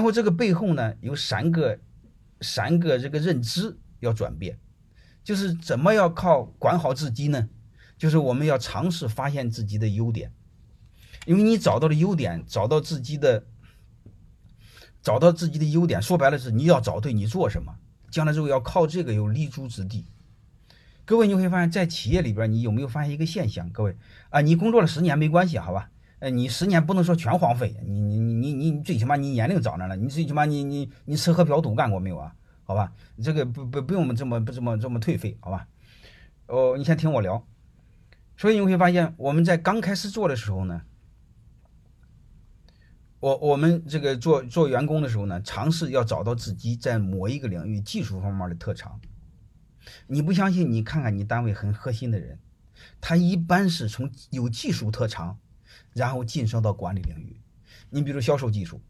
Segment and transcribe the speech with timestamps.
[0.00, 1.78] 然后这个背后呢，有三个
[2.40, 4.58] 三个这个认知要转变，
[5.22, 7.50] 就是怎么要靠管好自己呢？
[7.98, 10.32] 就是我们要尝试发现自己的优点，
[11.26, 13.44] 因为你找到了优点，找到自己的
[15.02, 17.76] 找到自己的优点，说白了是你要找对你做什么，
[18.10, 20.06] 将来之后要靠这个有立足之地。
[21.04, 23.68] 各位，你会发现在企业里边，你有没有发现一个现象？
[23.68, 23.98] 各位
[24.30, 25.90] 啊，你工作了十年没关系，好吧？
[26.20, 32.34] 呃，你十年不能说全荒废，你你你你你最起码你年龄长着呢，你最起码你你你吃喝嫖赌干过没有啊？
[32.64, 35.66] 好吧，这个不不不用这么不这么这么颓废，好吧？
[36.46, 37.44] 哦，你先听我聊。
[38.36, 40.82] 所以你会发现，我们在刚开始做的时候呢，
[43.18, 49.00] 我我们这个做做员工的时候呢，尝试要找到自己在某一个领域技术方面的特长。
[50.06, 50.70] 你不相信？
[50.70, 52.38] 你看看你单位很核心的人，
[53.00, 55.38] 他一般是从有技术特长，
[55.92, 57.40] 然后晋升到管理领域。
[57.88, 58.80] 你比如销售技术，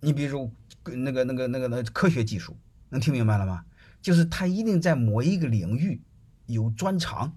[0.00, 0.52] 你比如
[0.84, 2.56] 那个那个那个那科学技术，
[2.88, 3.64] 能听明白了吗？
[4.00, 6.00] 就是他一定在某一个领域
[6.46, 7.36] 有专长，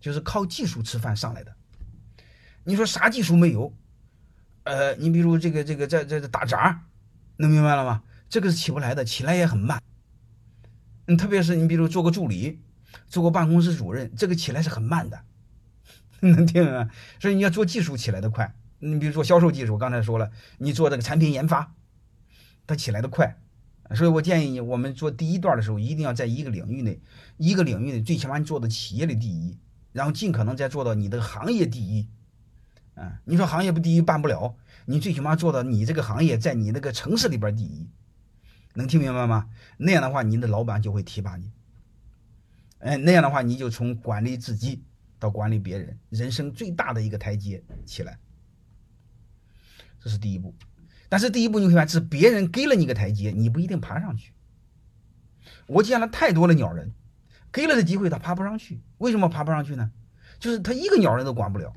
[0.00, 1.54] 就是靠技术吃饭上来的。
[2.64, 3.74] 你说啥技术没有？
[4.64, 6.84] 呃，你比如这个这个在在打杂，
[7.38, 8.02] 能明白了吗？
[8.28, 9.82] 这个是起不来的，起来也很慢。
[11.06, 12.60] 嗯，特别是你比如做个助理，
[13.06, 15.24] 做个办公室主任，这个起来是很慢的，
[16.20, 16.88] 能听明白？
[17.20, 18.54] 所以你要做技术起来的快。
[18.80, 21.74] 你比如说销售技术，刚才说了，你做这个产品研发，
[22.66, 23.40] 它起来的快。
[23.94, 27.00] 所以我建议你，我们做第一段的时候，一定要在一个领域内，
[27.38, 29.58] 一个领域内最起码你做到企业的第一，
[29.92, 32.08] 然后尽可能再做到你的行业第一。
[32.94, 37.88] 啊，你说行业不第一办不了，你最起码做到你这个行业在你那个城市里边第一。
[38.74, 39.48] 能听明白吗？
[39.78, 41.50] 那样的话，你的老板就会提拔你。
[42.78, 44.84] 哎，那样的话，你就从管理自己
[45.18, 48.18] 到管理别人，人生最大的一个台阶起来。
[50.00, 50.54] 这是第一步。
[51.08, 54.32] 但是第一步你会发现，是别人给了你个台阶，你不一定爬上去。
[55.66, 56.92] 我见了太多的鸟人，
[57.50, 58.80] 给了的机会他爬不上去。
[58.98, 59.90] 为什么爬不上去呢？
[60.38, 61.72] 就是他一个鸟人都管不了。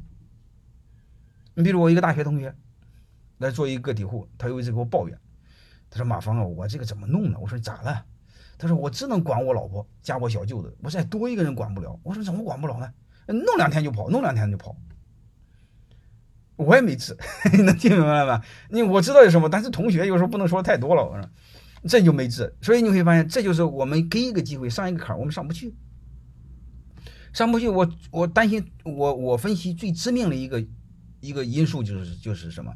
[1.54, 2.56] 你比如我一个大学同学
[3.40, 5.18] 来做一个个体户，他有一次给我抱怨。
[5.90, 8.06] 他说：“马芳啊，我这个怎么弄呢？”我说：“咋了？”
[8.58, 12.94] 他说：“我只能管我老婆加我小舅子，我再多一个人管不了。”我说：“怎么管不了呢？
[13.28, 14.76] 弄两天就跑，弄两天就跑。”
[16.58, 17.18] 我也没治，
[17.66, 18.42] 能听明白吗？
[18.70, 21.04] 你我知道有什么，但是同学有时候不能说太多了。
[21.04, 21.30] 我说
[21.88, 25.76] 这就没治，所以你会发现，这就是我们给一个机会上一个坎儿，我们上不去，
[27.34, 27.68] 上不去。
[27.68, 30.64] 我我担心，我我分析最致命的一个
[31.20, 32.72] 一个因素就是就是什么？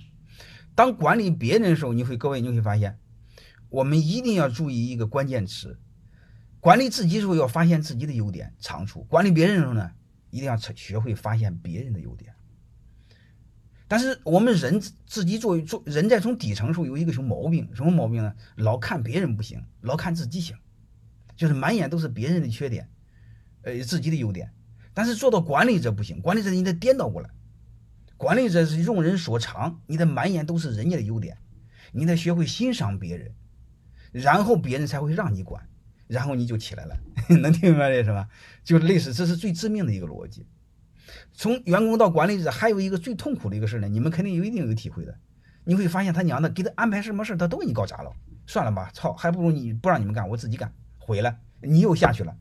[0.74, 2.98] 当管理别人的时候，你会各位你会发现。
[3.70, 5.78] 我们一定要注意一个关键词：
[6.60, 9.92] 管理自己时候要发现自己的优点长处；管理别人的时候呢，
[10.36, 12.34] 一定要学会发现别人的优点。
[13.88, 17.70] 但是我们人自己做做人在从底层时候有一个什么毛病？
[17.74, 18.36] 什么毛病呢？
[18.58, 20.58] 老看别人不行，老看自己行，
[21.38, 22.90] 就是满眼都是别人的缺点，
[23.62, 24.52] 呃，自己的优点。
[24.94, 27.30] 但是做到管理者不行，管理者你得颠倒过来，
[28.18, 31.38] 管理者是用人所长，你的满眼都是人家的优点，
[31.94, 33.34] 你得学会欣赏别人。
[34.12, 35.70] 然后别人才会让你管，
[36.08, 36.98] 然后你就起来了，
[37.42, 38.28] 能听明白这是吧？
[38.64, 40.46] 就类似，这是最致命的一个逻辑。
[41.34, 45.16] 从员工到管理者，还有一个最痛苦的一个事呢，你们肯定有一定有体会的。
[45.64, 48.12] 你会发现他娘的给他安排什么事他都给你搞砸了。
[48.48, 52.36] 算了吧，操，还不如你不让你们干，我自己干，毁了，你又下去了。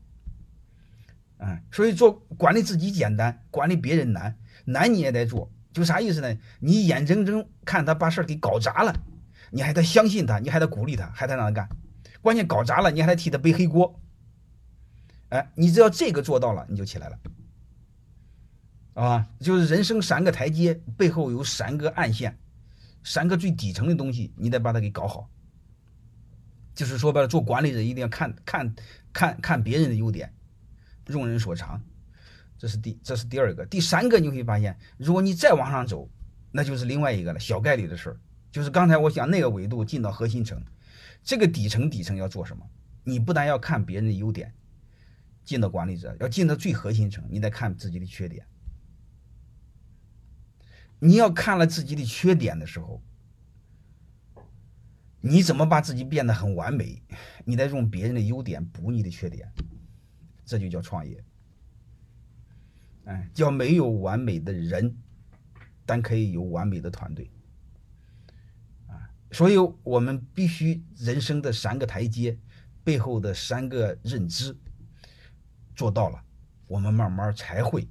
[1.37, 5.51] 嗯，所以做管理自己简单，管理别人难，难你也得做。
[5.73, 6.37] 就啥意思呢？
[6.59, 8.95] 你眼睁睁看他把事给搞砸了。
[9.51, 11.67] 你还得相信他，你还得鼓励他，还得让他干。
[12.25, 14.01] 关键搞砸了，你还得替他背黑锅。
[15.29, 17.19] 哎，你只要这个做到了，你就起来了。
[18.95, 22.35] 啊，就是人生三个台阶背后有三个暗线，
[23.03, 25.29] 三个最底层的东西，你得把它给搞好。
[26.73, 28.75] 就是说白了，做管理者一定要看看
[29.13, 30.33] 看看别人的优点，
[31.09, 31.79] 用人所长。
[32.57, 36.09] 这是第这是第二个，第三个你会发现，如果你再往上走，
[36.51, 38.17] 那就是另外一个了，小概率的事儿。
[38.51, 40.59] 就是刚才我讲那个维度进到核心层，
[41.25, 42.65] 这个底层底层要做什么？
[43.03, 44.53] 你不但要看别人的优点，
[45.43, 48.47] 进到管理者要进到最核心层，你得看自己的缺点。
[50.99, 53.03] 你要看了自己的缺点的时候，
[55.19, 57.01] 你怎么把自己变得很完美？
[57.43, 59.51] 你得用别人的优点补你的缺点，
[60.45, 61.23] 这就叫创业。
[63.05, 64.95] 哎，叫没有完美的人，
[65.85, 67.29] 但可以有完美的团队。
[69.35, 72.39] 所以，我们必须人生的三个台阶
[72.85, 74.55] 背后的三个认知
[75.75, 76.23] 做到了，
[76.67, 77.85] 我们慢慢才会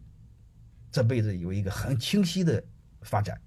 [0.90, 2.64] 这辈子有一个很清晰的
[3.02, 3.38] 发展。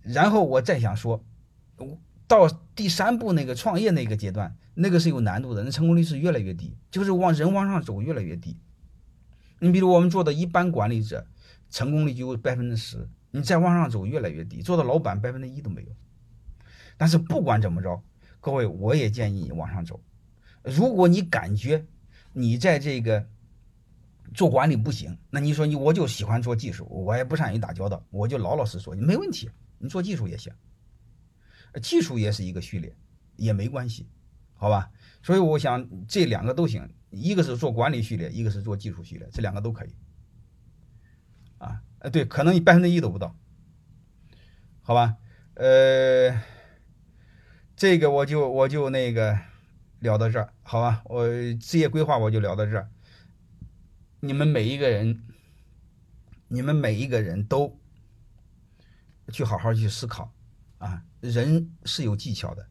[0.00, 1.22] 然后我再想说，
[2.26, 8.56] 到第三步那个创业那个阶段，那个是有难度的，那成功率是越来越低，就是往人往上走越来越低。
[9.58, 11.26] 你比如我们做的一般管理者，
[11.68, 15.88] 成功率就百分之十，你再往上走越来越低，做到老板百分之一都没有。
[16.98, 18.02] 但是不管怎么着，
[18.40, 19.98] 各位，我也建议你往上走。
[20.62, 21.86] 如果你感觉
[22.34, 23.26] 你在这个
[24.34, 29.48] 做管理不行，那你说你我就喜欢做技术，我也不善于打交道，我就老老实实说，你没问题，
[29.78, 30.52] 你做技术也行，
[31.80, 32.94] 技术也是一个序列，
[33.36, 34.06] 也没关系，
[34.52, 34.90] 好吧？
[35.22, 39.94] 所以我想这两个都行，一个是做管理序列，一个是做技术序列，这两个都可以。
[41.58, 43.34] 啊，呃，对，可能你百分之一都不到，
[44.82, 45.16] 好吧？
[45.54, 46.30] 呃，
[47.78, 49.38] 这个我就我就那个
[50.00, 51.00] 聊到这儿，好吧？
[51.04, 51.28] 我
[51.60, 52.90] 职业规划我就聊到这儿。
[54.18, 55.22] 你们每一个人，
[56.48, 57.78] 你们每一个人都
[59.28, 60.34] 去好好去思考
[60.78, 61.04] 啊！
[61.20, 62.66] 人是有技巧的。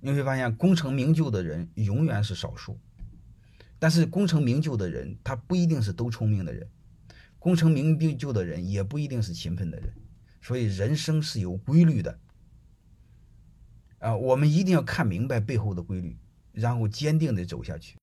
[0.00, 2.78] 你会发现，功成名就的人永远是少数，
[3.78, 6.68] 但是功成名就的人，他不一定是都聪明的人，
[7.38, 9.94] 功成名就的人也不一定是勤奋的人，
[10.42, 12.18] 所以人生是有规律的，
[14.00, 16.16] 啊，我们一定要看明白背后的规律，
[16.52, 17.96] 然后坚定的走下去。